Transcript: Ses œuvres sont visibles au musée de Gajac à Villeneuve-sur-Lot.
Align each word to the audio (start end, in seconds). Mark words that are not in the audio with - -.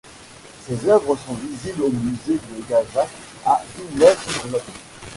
Ses 0.65 0.89
œuvres 0.89 1.15
sont 1.15 1.35
visibles 1.35 1.83
au 1.83 1.91
musée 1.91 2.33
de 2.33 2.67
Gajac 2.67 3.07
à 3.45 3.61
Villeneuve-sur-Lot. 3.77 4.63